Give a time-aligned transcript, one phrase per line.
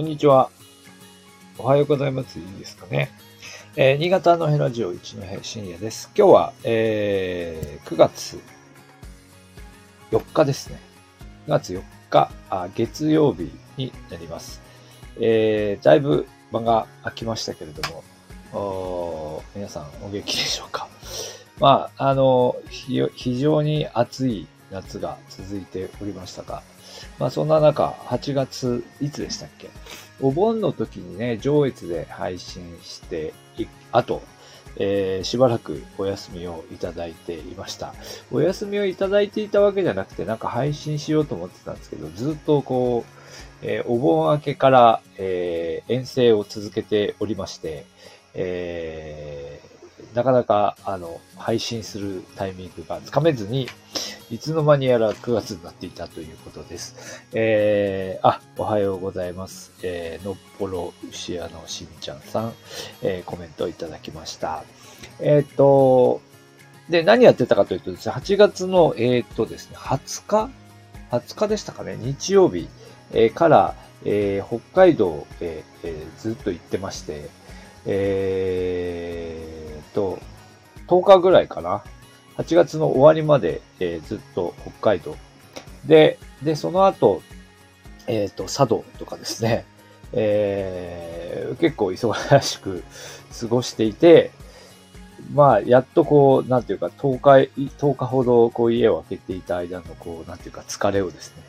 [0.00, 0.48] こんにちは。
[1.58, 2.38] おはようございます。
[2.38, 3.10] いいですかね。
[3.76, 6.10] えー、新潟のヘラジオ一の平深夜です。
[6.16, 8.40] 今日は、えー、9月
[10.10, 10.80] 4日ですね。
[11.48, 14.62] 9月4日、あ月曜日になります。
[15.20, 17.82] えー、だいぶ間が空きましたけれど
[18.54, 20.88] も、皆さんお元気でしょうか。
[21.58, 26.62] まあ、あの、非常に暑い夏が続いておりましたが、
[27.18, 29.70] まあそんな中、8月、いつでしたっけ？
[30.20, 33.32] お盆の時にね、上越で配信して
[33.92, 34.22] あと、
[34.76, 37.94] えー、しばらくお休みをいただいていました。
[38.30, 43.04] お休みをいただいていたわけじゃなくて、なんか配信しようと思ってたんですけど、ずっとこ
[43.62, 47.84] う、えー、お盆明けから、えー、遠征を続けておりまして、
[48.34, 49.60] え
[50.14, 53.68] なかなか、あの、配信するタイミングがつかめずに、
[54.30, 57.24] いつの間にやら9月になっていたということです。
[57.32, 59.72] えー、あ、おはようございます。
[59.82, 62.52] えー、のっぽろ牛屋のしんちゃんさん、
[63.02, 64.62] えー、コメントいただきました。
[65.18, 66.20] えっ、ー、と、
[66.88, 70.50] で、何やってたかというとですね、8月の、えっ、ー、とですね、20日
[71.10, 72.68] ?20 日でしたかね、日曜日、
[73.10, 77.28] えー、から、えー、北海道、ええー、ずっと行ってまして、
[77.84, 80.20] えー、と、
[80.86, 81.82] 10日ぐらいかな？
[82.40, 85.16] 8月の終わりまで、えー、ずっと北海道。
[85.84, 87.22] で、で、その後、
[88.06, 89.64] えっ、ー、と、佐渡とかですね、
[90.12, 92.82] えー、結構忙しく
[93.40, 94.30] 過ごしていて、
[95.34, 101.42] まあ、やっとこう、なんていうか、10日、10日ほど、こう、家を開けていた間の、こう、なんていうか、疲れをですね、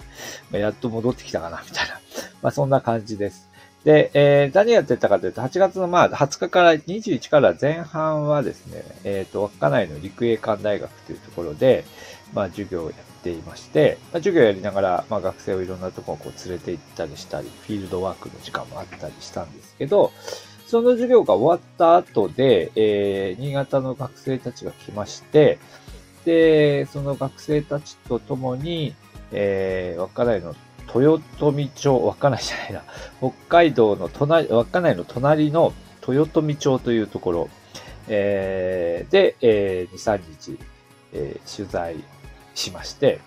[0.52, 2.00] ま、やっと戻ってきたかな、みたいな。
[2.42, 3.51] まあ、そんな感じです。
[3.84, 11.84] で、えー、何やってたかというと、8月のまあ20日から21から前半はですね、えっ、ー、と、稚内の陸営館大学というところで、
[12.34, 20.12] まあ授業をやっていまして、まあ、授業をやりながら、まあ学生をいろんなところこう連れて行ったりしたり、フィールドワークの時間もあったりしたんですけど、
[20.68, 25.58] その授業が終わった後で、えー、新潟の学生たちが来まして、
[26.24, 28.94] で、その学生たちと共に、
[29.32, 30.56] えー、稚内の
[30.94, 32.84] 豊富町、稚内じゃないな、
[33.20, 35.74] 北海道の隣、稚内の隣の
[36.08, 37.50] 豊富町というところ、
[38.08, 40.60] えー、で、えー、2、3日、
[41.14, 41.96] えー、取材
[42.56, 43.20] しまして、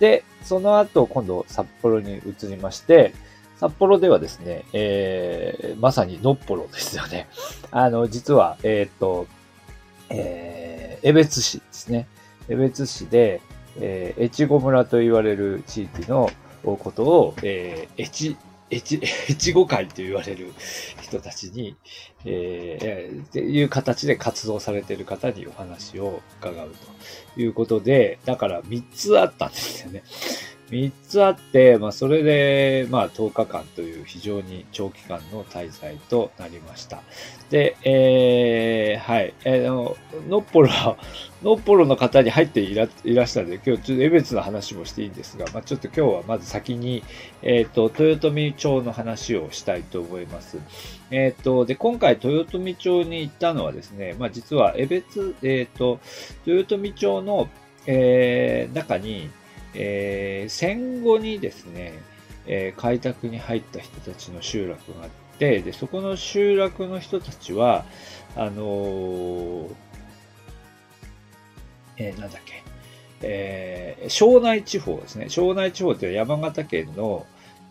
[0.00, 3.12] で、その後、今度札幌に移りまして、
[3.58, 7.28] 札幌ではですね、えー、まさにのっぽろですよね。
[7.70, 9.26] あの、実は、えっ、と、
[10.08, 12.06] えー、江別市ですね。
[12.48, 13.42] 江別市で、
[13.78, 16.30] えー、越後村と言われる地域の、
[16.62, 18.36] ことを、えー、越、
[18.70, 20.52] 越、越後会と言われる
[21.02, 21.76] 人たちに、
[22.24, 26.70] えー、っていう形で活動されている方にお話を伺う
[27.34, 30.02] ということで、だから3つあったんですよね。
[30.70, 37.02] 3つあって、まあ、それで、まあ、10日間という非常に長期間の滞在となりました。
[37.50, 39.96] で、えー、はい、えー、の、
[40.28, 40.70] のっぽろ、
[41.42, 47.02] のっぽろの方に入っていらいらしたので、今日ちょっと江別の話もしていいんですが、まあ、ちょっと今日はまず先に、
[47.42, 50.58] えっ、ー、と、豊富町の話をしたいと思います。
[51.10, 55.98] えっ、ー、と、で、今回豊富町に行ったのはですね、まあ、実は江別、えっ、ー、と、
[56.46, 57.48] 豊富町の、
[57.86, 59.30] えー、中に、
[59.74, 61.94] えー、戦後にですね、
[62.46, 67.84] えー、開拓に入った人たちの集落があって、で、そこの集落の人たちは、
[68.36, 69.74] あのー、
[71.98, 72.62] えー、なんだっけ、
[73.22, 75.28] えー、庄内地方ですね。
[75.28, 77.26] 庄内地方って山形県の、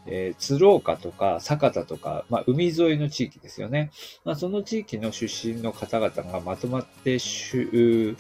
[0.06, 3.92] えー、鶴岡とか酒田とか、まあ、海沿いの地域ですよね。
[4.24, 8.16] まあ、その地域の出身の方々がまとまって入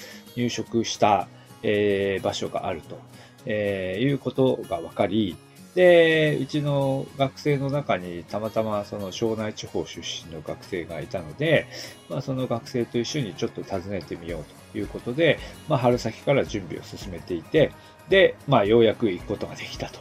[0.50, 1.28] 植した、
[1.63, 3.00] えー、場所があると。
[3.45, 5.35] えー、いうことが分かり、
[5.75, 11.67] で、うちの学生の中にたまたまその庄内地方出身の学生がいたので、
[12.09, 17.71] まあ、その学生と一緒にちょっと訪ねてみようということで、まあ、春先から準備を進めていて、
[18.09, 20.00] で、まあ、ようやく行くことができたと。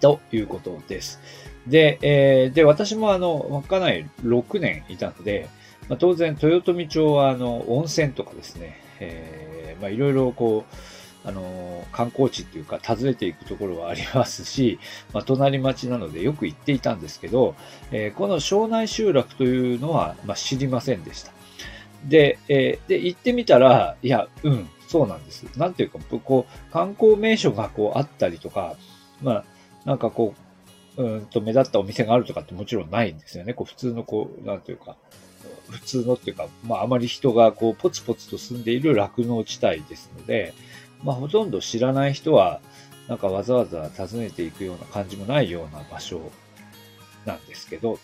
[0.00, 1.18] ということです。
[1.66, 5.48] で、えー、で、私もあの、稚内6年いたので、
[5.88, 10.74] まあ、当然、豊富町はあの、温泉とかですね、えー、まあ、いろいろこう、
[11.28, 14.78] あの、観光地っていうか、訪ねていくところはありますし、
[15.12, 17.54] まあ、隣町なのでよく行っていたんですけど、
[17.92, 21.32] えー、この庄内集落というのは、まあ、知りませんでした。
[22.06, 25.44] で、えー、で、行ってみたら、いや、うん、そうなんです。
[25.58, 28.76] なんていうか、こう、観光名所がこうあったりとか、
[29.20, 29.44] まあ、
[29.84, 30.34] なんかこ
[30.96, 33.54] う、うんと目立ったお店があるとかってもちろんないんですよね。
[33.54, 34.96] こう普通のこう、なんていうか、
[35.70, 40.54] 普通のっていうか、まああまり人がこうポツポツと住んでいる酪農地帯ですので、
[41.02, 42.60] まあ、ほとんど知らない人は、
[43.08, 46.30] なんかわざわざ訪ねていくような感じもないような場所
[47.24, 47.98] なんですけど、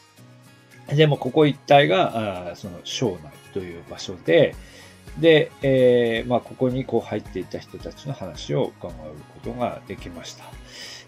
[0.88, 4.55] でもここ一帯が、あその庄内という場所で、
[5.19, 10.44] で、えー、まあ、ここにこう入っていた人たちの話を伺うことができました。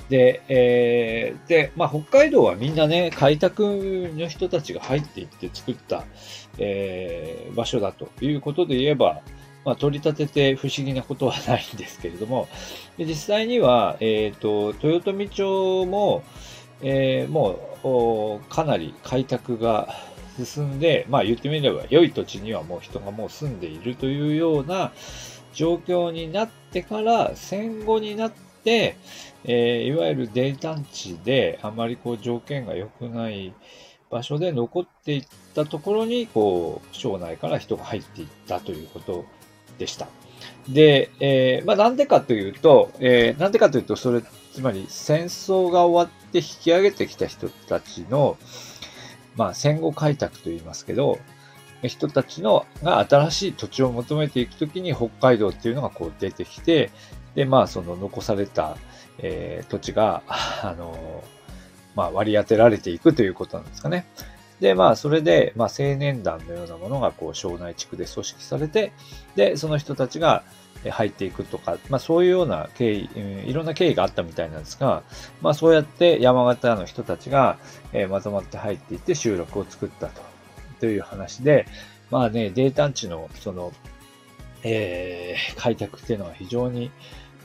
[0.09, 6.05] で、えー、で、まあ、北海道はみんなね、開拓の人たちが入っていって作った、
[6.59, 9.23] えー、場所だということで言えば、
[9.67, 12.49] まあ、取り立てて不思議なことはないんですけれども、
[12.97, 16.23] で実際には、えっ、と、豊富町も、
[16.83, 19.89] えー、もう、かなり開拓が
[20.43, 24.93] 進んで、まあ言ってみれば良い土地にはもう人がもう住んでいるというような
[25.53, 28.33] 状況になってから戦後になっ
[28.63, 28.97] て、
[29.43, 33.53] えー、いわゆる泥炭地であまりこう条件が良くない
[34.11, 39.25] 場所で残っていったところに、こう、省内から人が入っていったということ
[39.79, 40.09] でした。
[40.69, 48.37] で、えー、まあなんでかというと、えー、なんでかというと、それ、つまり戦争が終わって引き上げてきた人たちの、
[49.37, 51.19] まあ戦後開拓と言いますけど、
[51.83, 56.91] 人たちのが新しい土地を求めていくときに北海道っていうのがこう出てきて、
[57.35, 58.77] で、まあその残された、
[59.19, 61.23] えー、土地が、あの、
[61.95, 64.07] まあ、割り当てられていくということなんですかね。
[64.61, 68.93] で、まあ、それで、まあ、青年団のようなものが、こう、庄内地区で組織されて、
[69.35, 70.45] で、その人たちが
[70.91, 73.09] 入っていくとか、まあ、そういうような経緯、
[73.47, 75.03] いろんな経緯があったみたいなんですが、
[75.43, 77.59] まあ、そうやって山形の人たちが、
[77.93, 80.23] えー、まとまって入っていって集落を作ったと、
[80.81, 81.67] という話で、
[82.11, 83.73] まあね、データン地の、その、
[84.63, 86.91] えー、開拓っていうのは非常に、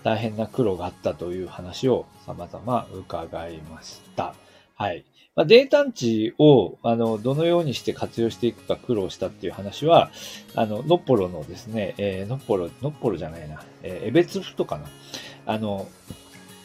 [0.04, 4.34] 大変な苦労があったという話を様々伺いました。
[4.82, 5.06] はい。
[5.36, 10.10] まあ、データンチを、あの、どのようにして活用していくか苦労したっていう話は、
[10.56, 14.86] あの、ノッポロのですね、えー、ノッポロ、ノッポロじゃないな、えー、エベツフとかな。
[15.46, 15.88] あの、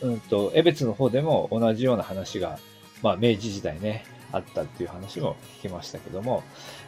[0.00, 2.58] うんと、エベツの方でも同じような話が、
[3.02, 6.42] まあ、明治時代ね、あったっていう話も聞きましたけども、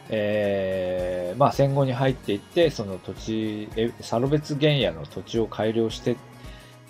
[0.09, 3.69] えー、まあ戦後に入っていって、その土地、
[4.01, 6.17] サロベツ原野の土地を改良して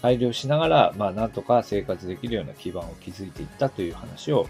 [0.01, 4.47] 配慮しながら、まあ、なんとか生活できるような基盤を築いていったという話を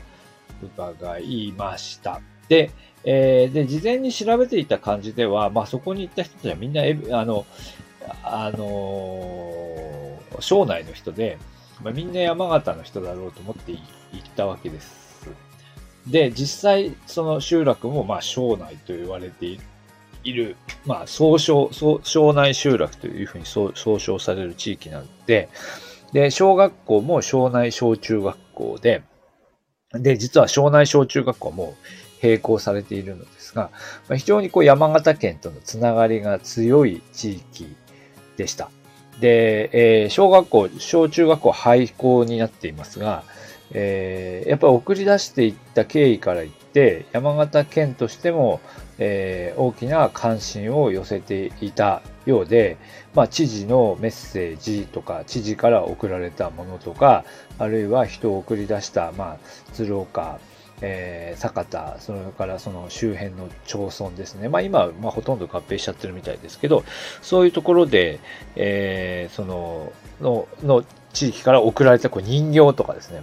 [0.61, 2.21] 伺いました。
[2.47, 2.71] で、
[3.03, 6.83] えー、で、事前に調べていた感じでは、まあ、そこに行った人たちはみんな、
[7.17, 7.45] あの、
[8.23, 11.37] あのー、省内の人で、
[11.83, 15.29] まあ、みんな山形の人だろうと思って行ったわけです。
[16.07, 19.59] で、実際、その集落も、まあ、省内と言われてい
[20.23, 20.55] いる、
[20.85, 21.69] まあ、総称、
[22.03, 25.49] 省内集落というふうに総称される地域なので、
[26.13, 29.03] で、小学校も省内小中学校で、
[29.93, 31.75] で、実は省内小中学校も
[32.21, 33.71] 並行されているのですが、
[34.07, 37.75] まあ、非常にこう山形県とのつながりが強い地域
[38.37, 38.69] でした。
[39.19, 39.69] で、
[40.03, 43.23] えー、小学校、小中学校廃校になっていますが、
[43.71, 46.53] えー、やっぱり送り出していった経緯から言っ、
[47.11, 48.61] 山形県としても、
[48.97, 52.77] えー、大きな関心を寄せていたようで、
[53.15, 57.25] まあ、知事のメッセージとか、知事から送られたものとか、
[57.57, 59.37] あるいは人を送り出した、まあ、
[59.73, 60.39] 鶴岡、
[60.81, 64.47] えー、酒田、それからその周辺の町村ですね。
[64.47, 66.83] まあ今、まあほとんど合併しちゃってるみたいですけど、
[67.21, 68.19] そういうところで、
[68.55, 69.91] えー、その、
[70.21, 73.21] の、の地域から送られたこう人形とかですね、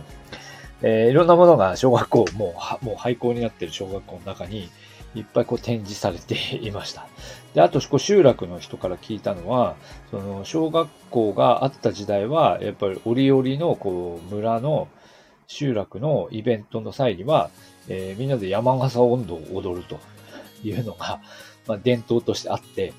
[0.88, 4.70] えー、いろんなものが小学校、もう、 もう廃校になっている小学校の中に、
[5.16, 7.08] いっぱいこう展示されていました。
[7.54, 9.74] で、あと、こ集落の人から聞いたのは、
[10.12, 14.86] その、小学校があった時代は、やっぱり折々の、こう、村の
[15.48, 17.50] 集落のイベントの際には、
[17.88, 19.98] えー、みんなで山笠温度を踊ると。
[20.64, 21.20] いうのが、
[21.66, 22.92] まあ、伝統としてあって、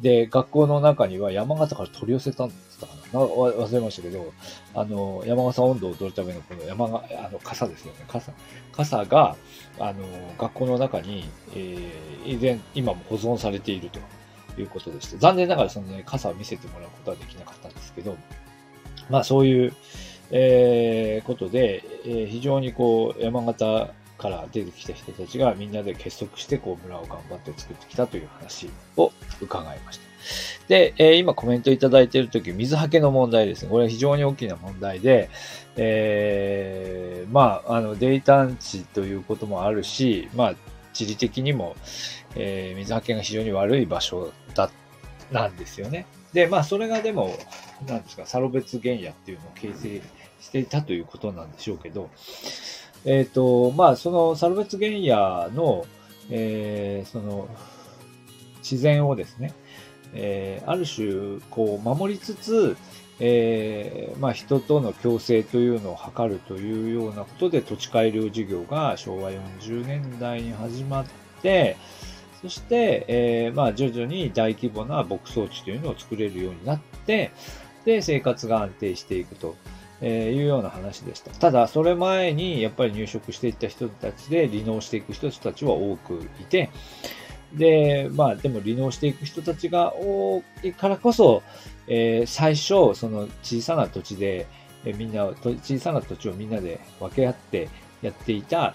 [0.00, 2.52] で、学校の中には山形から取り寄せたん
[2.84, 4.32] ったかな忘れましたけど、
[4.74, 8.04] あの、山笠温度を踊るためのこの山が、あの、傘ですよね。
[8.08, 8.32] 傘。
[8.72, 9.36] 傘が、
[9.78, 10.04] あの、
[10.38, 14.00] 学校の中に、えー、以前、今も保存されていると
[14.60, 18.16] いうことでして、残念ながらそのね、傘を見せてもらうことはできなかったんですけど、
[19.10, 19.74] まあそういう、
[20.30, 30.13] えー、ことで、えー、非常にこう、山形から出てきた人たちがみんなで結束して、こう、村を頑張って作ってきたという話を伺いました。
[30.68, 33.70] で、えー、今コメントいただいているとき、水はけの問題ですね。
[33.70, 35.30] これは非常に大きな問題で、
[35.76, 40.54] えー、まあ、あの、デイタン地ということもあるし、まあ、
[40.92, 41.76] 地理的にも、
[42.36, 44.70] えー、水はけが非常に悪い場所だ、
[45.30, 46.06] なんですよね。
[46.32, 47.34] で、まあ、それがでも、
[47.86, 50.02] なんですか、サロベツ原野っていうのを形成
[50.40, 52.10] していたということなんでしょうけど、
[53.04, 55.84] えっ、ー、と、まあ、そのサロベツ原野の、
[56.30, 57.48] えー、その、
[58.58, 59.52] 自然をですね、
[60.14, 62.76] えー、ある種、こう、守りつつ、
[63.20, 71.06] えー、まあ、人との共生というのを図るというようなことで土地改良事業が昭和40年代に始まっ
[71.42, 71.76] て、
[72.42, 77.30] そして、えー、まあ、徐々に大規模な牧草地というのを作れるようになって、
[77.84, 79.54] で、生活が安定していくと。
[80.00, 81.30] えいうような話でした。
[81.30, 86.70] ただ、それ前にやっぱり入植していった人たちで離農していく人たちは多くいて、
[87.56, 91.42] で、まあ、でも離農していく人たちが多いからこそ、
[91.86, 94.46] えー、最初、その小さな土地で、
[94.84, 97.68] え、みんな、小さな土地をみんなで分け合って
[98.02, 98.74] やっていた、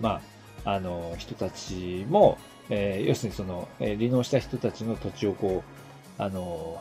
[0.00, 0.20] ま
[0.64, 2.38] あ、あの、人たちも、
[2.70, 6.80] えー、要するにその、え離農した人たちの土地をこう、あの、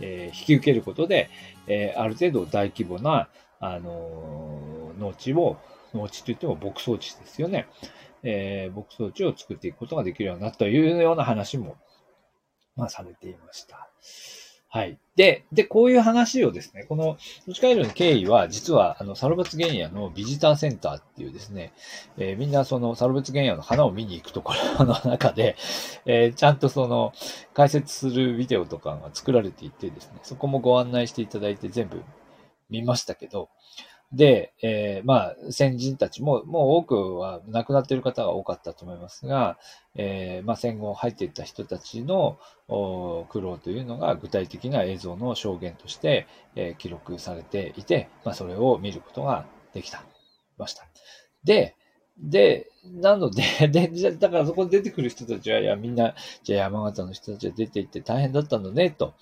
[0.00, 1.30] え引き受けることで、
[1.66, 3.28] えある程度大規模な、
[3.60, 5.58] あの農地を、
[5.94, 7.66] 農地といっても牧草地ですよね。
[8.22, 11.76] えー、牧草地を作っていくことができるようになったというような話も、
[12.76, 13.88] まあ、されていました。
[14.72, 15.00] はい。
[15.16, 21.72] で、で、こういう話をですね、この、土地改良の経緯は、実は、あの、サルバツ原野のビジターセンターっていうですね、
[22.18, 25.56] えー、みんなそのサルバツ原野の花を見に行くところ の中で、
[26.06, 27.12] えー、ちゃんとその、
[27.52, 32.00] 解説するビデオとかが作られていてですね、そこもご案内していただいて全部
[32.68, 33.48] 見ましたけど、
[34.12, 39.56] で、えー、まあ、先人たちも、もう多くは亡くなっている方が多かったと思いますが、
[39.94, 42.38] えー、まあ、戦後入っていった人たちの
[43.28, 46.26] 苦労というのが具体的な映像の証言として、
[46.56, 50.02] えー、記録されていて、まあ、それを見ることができた、
[50.58, 50.86] ました。
[51.44, 51.76] で、
[52.18, 59.14] で、なので、 で、じゃだからそこに出てくる人たちは、いや、みんな、じゃあ山形の人たちは出て行って大変だったのね、と。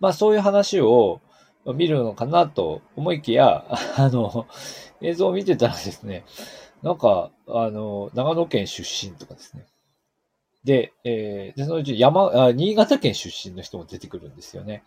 [0.00, 1.20] まあそういう話を、
[1.66, 3.64] 見るのかなと思いきや、
[3.96, 4.46] あの、
[5.00, 6.24] 映像を見てたらですね、
[6.82, 9.66] なんか、あの、長野県出身とかですね。
[10.64, 14.84] で、えー、で、そのうち山あ、新潟県出身の人も出てくるんですよね。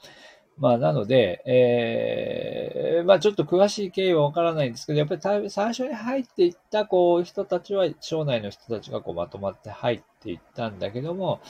[0.57, 11.41] まあ、なので、えー、まあ、ちょっと詳しい経緯はわからないんですけど、やっぱり最初に入っていった、こう、人たちは、省内の人たちがこうまとまって入っていったんだけども、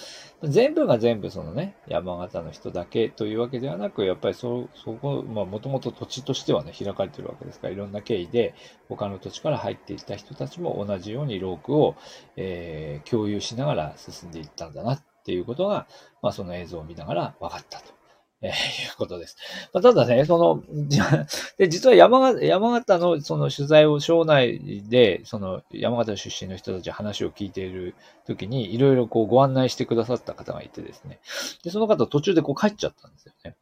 [0.42, 8.56] 全部が全部そのね、山形の人だけというわけではなく、やっぱりそ、そこ、まあ、もともと土地としてはね、開かれてるわけですから、いろんな経緯で、
[8.88, 11.96] 他の土地から入っていった人たちも同じようにロークを、
[12.38, 15.88] えー、共有しながら進んでいったんだなっていうことが、
[16.22, 18.03] まあ、その映像を見ながら分かったと。
[18.44, 18.54] えー、い
[18.94, 19.38] うことです。
[19.74, 20.64] まあ、ただね、その、
[21.58, 27.96] で、実は山形、山形のその取材を省内で、その山形出身の人たち話を聞いている
[28.28, 31.20] ときに、いろいろこうご案内してくださった方がいてですね。
[31.64, 33.56] で、その方途中でこう帰っちゃったんですよね。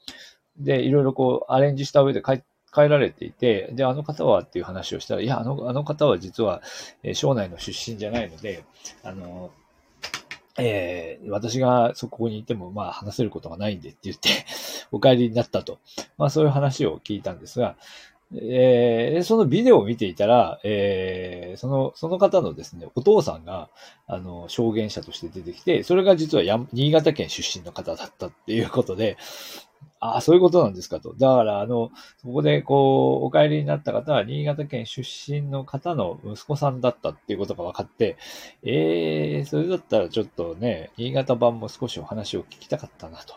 [0.58, 2.42] で、いろいろこうアレンジした上で帰
[2.74, 6.62] 帰られていて、で、あの方はっていう話をしたら、いや、あの、あの方は実は、
[7.04, 8.64] えー、省内の出身じゃないので、
[9.04, 9.52] あの、
[10.58, 14.30] えー、私がそこにいても、まあ話せることがないんでって言って
[14.92, 15.80] お帰りになったと。
[16.18, 17.76] まあそういう話を聞いたんですが、
[18.34, 23.70] えー、そのビデオを見ていたら、えー、その、その方のですね、お父さんが、
[24.08, 29.18] あの、証言者として出てきて、それが実は新潟県出身の方だったっていうことで、
[30.00, 31.14] ああ、そういうことなんですかと。
[31.14, 38.18] だから、あの、そこで、こう、お帰りになった方は、新潟県出身の方の息子さんだったっていうことが分かって、
[38.64, 43.36] ええー、それだったらちょっとね、新潟版も少しお話を聞きたかったなと。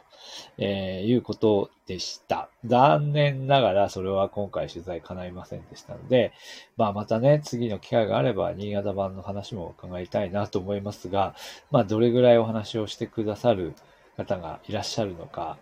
[0.58, 2.48] えー、いうことでした。
[2.64, 6.32] 残念ながらそれは今回取材叶いませんでしたので、
[6.76, 11.34] まあまたね、次の機会があれば新潟版の話も伺いたいなと思いますが、
[11.70, 13.74] まあどれぐらいお話をしてくださる
[14.16, 15.58] 方がいらっしゃるのか、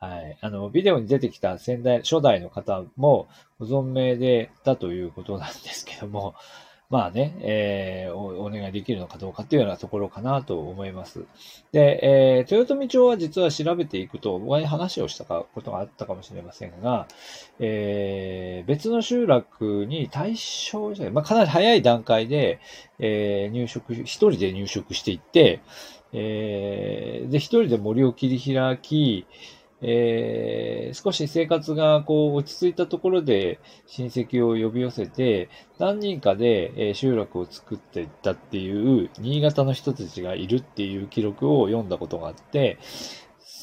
[0.00, 0.38] はい。
[0.40, 3.28] あの、ビデオに出てきた先代、初代の方も
[3.58, 6.34] ご存命でだということなんですけども、
[6.88, 11.26] まあね、えー、おお願いできるのかどうかっていうようなところかなと思います。
[11.70, 17.06] で、えー、豊臣町は実は調べていくと、前話をしたことがあったかもしれませんが、
[17.60, 22.58] えー、別の集落に対象じゃない、まあかなり早い段階で、
[22.98, 25.60] えー、入植、一人で入植していって、
[26.12, 29.26] えー、で、一人で森を切り開き、
[29.82, 42.78] えー、少し生活がこう落ち着いたところで親戚を呼び寄せて、何人かで、え、集落を作っていったっていう新潟の人たちがいるっていう記録を読んだことがあって、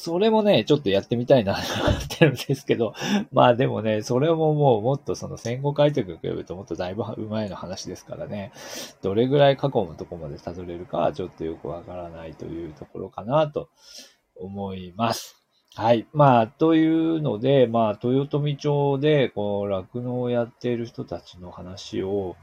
[0.00, 1.58] それもね、ちょっとやってみたいなっ
[2.08, 2.94] てるんですけど、
[3.32, 8.52] まあでもね、それももうもっとその戦後開拓に比べるともっとだいぶ前の話ですからね、
[9.02, 13.70] どれぐらい過去のとこまでたどれるかはちょっとよくわからないというところかなと
[14.36, 15.37] 思います。
[15.78, 16.08] はい。
[16.12, 22.34] まあ、というので、まあ、豊富町で、こう、酪農をやっている人たちの話を、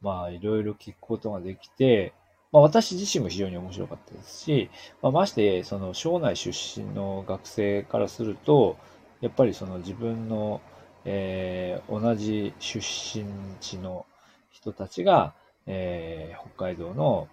[0.00, 2.12] まあ、いろいろ聞くことができて、
[2.50, 4.68] まあ私自身も非常に面白かったですし、
[5.00, 8.76] まあまして、その省内出身の学生からすると、
[9.20, 10.60] やっぱりその自分の、
[11.04, 13.24] えー、同じ出身
[13.60, 14.06] 地の
[14.50, 15.34] 人たちが、
[15.66, 17.28] えー、北海道の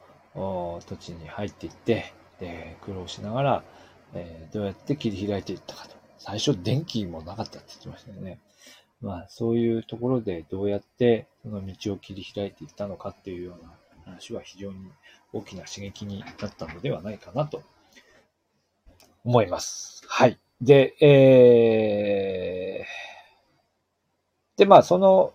[0.85, 3.63] 土地に入っていって、で苦労しながら、
[4.13, 5.95] えー、どうやって切り開いていったかと。
[6.17, 8.39] 最初電気もなかったって言ってましたよね。
[9.01, 13.73] まあそういうところでどうやってその道を切り開いていったのかっていうような
[14.05, 14.77] 話は非常に
[15.31, 17.63] 大きな刺激になったのではないかなと
[19.23, 20.03] 思います。
[20.07, 20.37] はい。
[20.61, 22.98] で、えー、
[24.59, 25.31] で、まあ、その、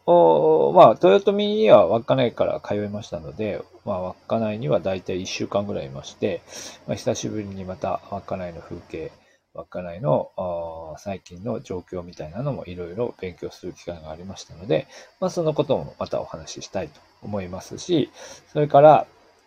[0.74, 6.42] まあ、豊臣には稚内から通いましたので、まあ、稚内にはだいたい1週間ぐらいいまして、
[6.86, 9.12] まあ、久しぶりにまた稚内の風景、
[9.54, 14.86] 稚内の最近の状況みたいなのもいろいろ勉強する機会がありましたので、
[15.20, 18.10] まあ、そのこともまたお話ししたいと思いますし、
[18.52, 19.06] それから、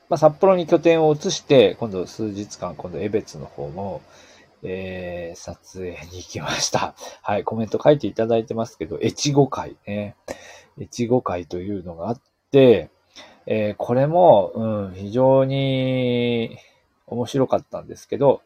[0.09, 4.01] まあ、札幌に拠点を移して、今度数日間、今度江別の方も、
[4.63, 6.95] えー、撮影に行きました。
[7.21, 10.15] はい、コメント書いていただいてますけど、越後会ね。
[10.79, 12.21] 越後会というのがあっ
[12.51, 12.89] て、
[13.45, 16.57] えー、これも、うん、非常に
[17.07, 18.41] 面白かったんですけど、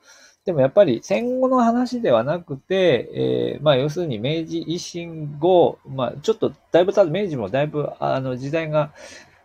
[0.45, 8.91] でもやっぱり戦後の話ではなくて、えー、まあ要するに明治維新後、まあちょっとだいぶ経つ、明治もだいぶあの時代が、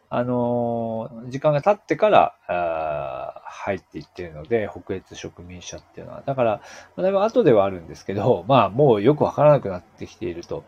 [0.09, 6.23] あの、時間が経ってからあ入っていってるので、北越植民者っていうのは。
[6.25, 6.61] だから、
[6.97, 10.65] だいぶ後ではあるんですけど、 まあもうよくわからなくなってきていると。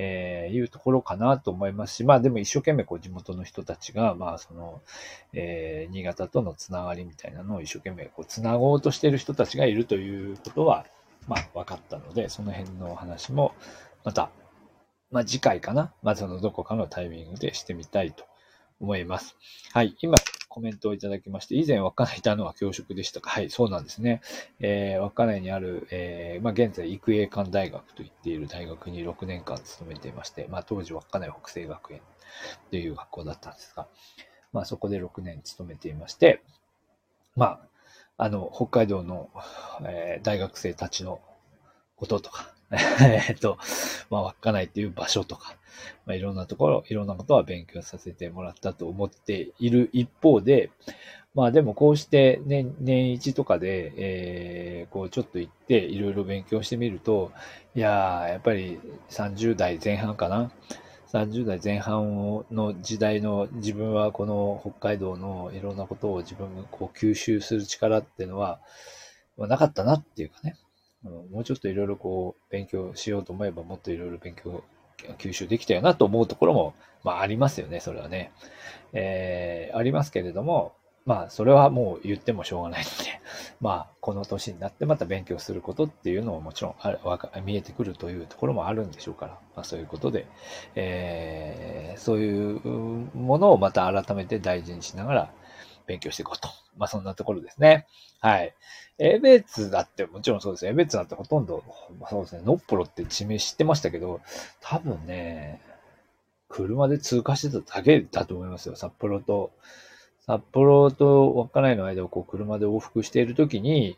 [0.00, 4.80] えー、いうところかなと思いますし、まあでも一生懸命こう地元の人たちが、まあその、
[5.32, 10.84] えー、新潟とのつながりみたいなのを一生懸命こうつなごうとしている人たちがいるということは、
[11.26, 13.54] まあ分かったので、その辺のお話も
[14.04, 14.30] また、
[15.10, 18.24] まあ次回かな、まあそのどこかのタイミングでしてみたいと
[18.80, 19.36] 思います。
[19.72, 19.96] はい。
[20.00, 20.14] 今、
[20.48, 24.22] コメントをいただきまして、以前稚内いたのは教職でしたかはい、そうなんですね。
[24.60, 32.00] えー、稚内にある、えー、まあ、現在、育英館大学と言っている大学に6年間勤めていまして、まあ、当時稚内北西学園
[32.70, 33.86] という学校だったんですが、
[34.52, 36.42] まあ、そこで6年勤めていまして、
[37.36, 37.60] ま
[38.16, 39.30] あ、あの、北海道の、
[39.82, 41.20] えー、大学生たちの
[41.96, 42.52] こととか、
[43.00, 43.58] えっと、
[44.10, 45.56] まあ、稚内っていう場所とか、
[46.06, 50.70] まあ、いろんなところ、いろんなことは勉強させてもらったと思っている一方で、
[51.34, 57.32] まあでもこうして年、年一とかで、えー、こうちょっと行っていろいろ勉強してみると、
[57.74, 60.50] いやー、やっぱり30代前半かな。
[61.12, 68.60] 30代前半の時代の自分はこの北海道のいろんなことを自分がこう吸収する力っていうのは、
[69.38, 70.56] まあ、なかったなっていうかね。
[71.04, 74.62] あのもうちょっといろいろこう勉強しようと思えばもっといろいろ勉強
[75.18, 78.32] 吸収できたよなと思うところも、まあありますよね、それはね。
[78.92, 80.74] えー、ありますけれども、
[81.06, 83.20] まあそれはもう言ってもしょうがないので、
[83.60, 90.26] まあこの年になってまた勉強することっていうのももちろんあるわか見えてくるというところもあるんでしょうから、まあそういうことで、
[90.74, 92.60] えー、そういう
[93.14, 95.30] ものをまた改めて大事にしながら
[95.88, 96.48] 勉強していこうと。
[96.76, 97.88] まあそんなところですね。
[98.20, 98.54] はい。
[98.98, 100.66] エベツだってもちろんそうです。
[100.66, 101.64] エベツだってほとんど、
[101.98, 104.20] まあそうですね、ノッポロって地名知ってましたけど、
[104.60, 105.60] 多分ね、
[106.48, 108.76] 車で通過してただけだと思いますよ。
[108.76, 109.50] 札幌と、
[110.26, 113.96] 札幌と稚内の間をこう車で往復しているときに、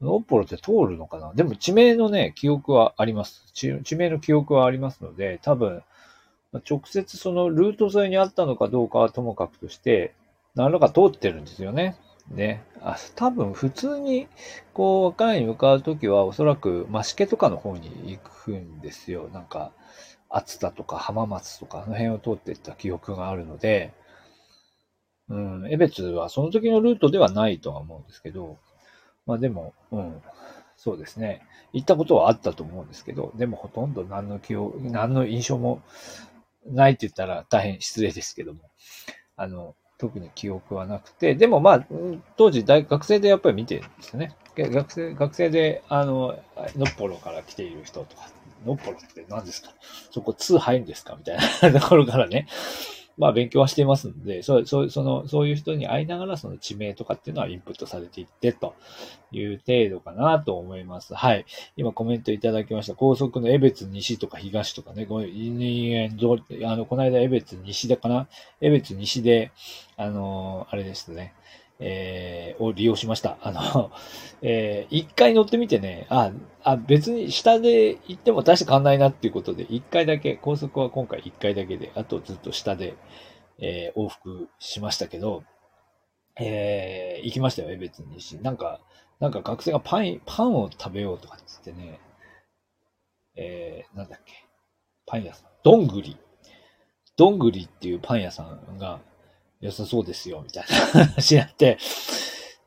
[0.00, 1.32] ノッポロって通るのかな？
[1.34, 3.44] でも地名のね、記憶はあります。
[3.52, 5.82] 地名の記憶はありますので、多分、
[6.70, 10.14] 直接そのルート沿いにあったのかどうかはともかくとして、
[10.58, 11.96] 何らか通ってるんですよね。
[12.28, 12.64] ね。
[12.82, 14.26] あ、多分普通に、
[14.74, 19.28] こう、若内に向かうときは、おそらく、増毛とかの方に行くんですよ。
[19.32, 19.70] なんか、
[20.28, 23.94] 厚田とか浜松とか、あの辺を通っていった記憶があるので、
[25.28, 28.58] うん、江別はその時のルートではないとは思うんですけど、
[29.26, 30.20] まあでも、うん、
[30.76, 31.46] そうですね。
[31.72, 35.82] 行ったことはあったと思うんですけど、でもほとんど何の記憶、何の印象も
[36.66, 38.60] ないって言ったら大変失礼ですけども、
[39.36, 41.86] あの、特に記憶はなくて、でもまあ、
[42.36, 44.34] 当時大学生でやっぱり見てるんですよね。
[44.56, 46.38] 学生、学生で、あの、
[46.76, 48.28] のっぽろから来ている人とか、
[48.66, 49.70] のっぽろって何ですか？
[50.10, 51.16] そこ2入るんですか？
[51.16, 51.38] みたい
[51.72, 52.46] な ところからね、
[53.18, 58.74] まあ勉強はしていますので、そう、そう、その、そういう人に会いながらその地名とかっていうのはインプットされていってと
[59.32, 61.14] いう程度かなと思います。
[61.14, 61.44] はい。
[61.76, 62.94] 今コメントいただきました。
[62.94, 68.28] 高速の江別西とか東とかね、ごめん、あの、この間江別西だかな？
[68.60, 69.50] 江別西で、
[69.96, 71.34] あの、あれですね。
[71.80, 73.38] えー、を利用しました。
[73.40, 73.90] あの、
[74.42, 82.94] えー、一回乗ってみてね、あ、あ、別に下で行っても大して変わんないなっていうことで、一回だけ、高速は今回一回だけで、あとずっと下で、
[83.58, 85.44] えー、往復しましたけど、
[86.40, 88.80] えー、行きましたよ、江別になんか、
[89.20, 91.98] なんか学生がパン、パンを食べようとかっつってね、
[93.36, 94.44] えー、なんだっけ、
[95.06, 96.16] パン屋さん、どんぐり。
[97.16, 99.00] どんぐりっていうパン屋さんが
[99.60, 101.78] 良さそうですよ、みたいな 話になって、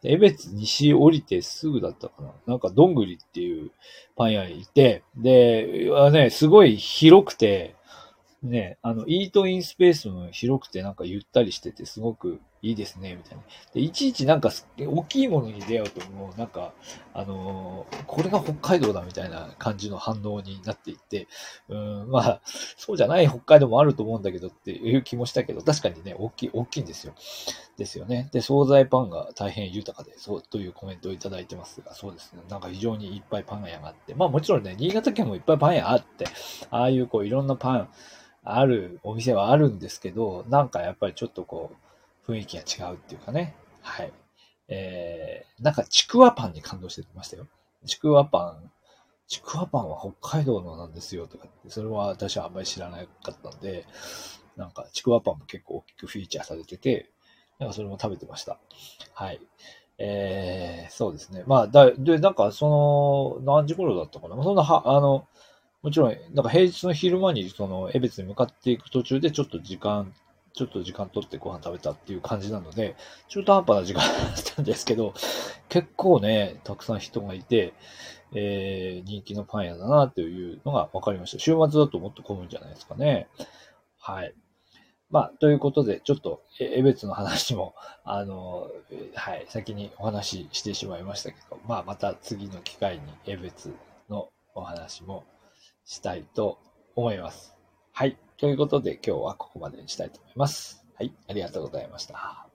[0.03, 2.33] 江別西降りてすぐだったかな。
[2.47, 3.71] なんかどんぐりっていう
[4.15, 7.75] パン屋にいて、で、ね、すごい広くて、
[8.41, 13.43] ね、あの、イートインスペースも広くてなんかゆったりしててすごくいいですね、みたいな。
[13.73, 16.73] で、いちいちなんか大きいものに出会うともうなんか、
[17.13, 21.27] あのー、これが北海道だみたいな感じの反応になっていって、
[21.69, 27.13] うん、まあ、そうじゃない北海道もあると思うんだけどっていう気もしたけど、確かにね、大きい、大きいんですよ。
[27.77, 28.29] ですよね。
[28.31, 32.41] で、惣菜パンが大変豊かで、そうというコメントをいただいてますが、そうですね。
[32.47, 36.25] なんか非常にいっぱいパン屋があって、まあもちろんね、新潟県もいっぱいパン屋あって、
[36.69, 37.89] ああいうこういろんなパン、
[38.43, 41.90] あるお店はあるんですけど、なんかやっぱりちょっとこう、
[42.27, 43.55] 雰囲気が違うっていうかね。
[43.81, 44.11] はい。
[44.67, 47.47] えー、なんかちくわパンに感動してましたよ。
[47.85, 48.71] ちくわパン、
[49.27, 53.85] ちくわパンは北海道のなんですよとかってそれは私はあんまり知らなかったんで、
[54.55, 57.09] なんかちくわパンも結構大きくフィーチャーされてて、
[57.59, 58.57] なんかそれも食べてました。
[59.13, 59.39] はい。
[59.97, 61.43] えー、そうですね。
[61.45, 64.43] まあ、だ、で、なんかその、何時頃だったかな。
[64.43, 65.27] そんなは、あの、
[65.83, 70.13] もちろん、なんか平日の昼間にその江別に向かっていく途中でちょっと時間、
[70.53, 72.95] ちょっと時間取ってご飯食べたっていう感じなので、
[73.29, 75.13] 中途半端な時間だったんですけど、
[75.69, 77.73] 結構ね、たくさん人がいて、
[78.33, 81.39] えー、人気のパン屋だなというのが分かりました。
[81.39, 83.27] 週末だともっと混むんじゃないですかね。
[83.99, 84.33] はい。
[85.09, 88.69] まあ、ということで、ちょっと、江別の話も、あの、
[89.13, 93.73] はい、先にお話ししてしまいましたけど、まあ、また次の機会に江別
[94.09, 95.25] のお話も
[95.83, 96.59] したいと
[96.95, 97.53] 思います。
[97.91, 98.17] はい。
[98.41, 100.83] ということで今日はここまでにしたいと思います。
[100.95, 101.13] はい。
[101.29, 102.50] ありがとうございました。